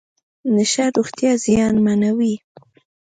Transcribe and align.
نشه 0.55 0.85
روغتیا 0.95 1.31
زیانمنوي. 1.43 2.33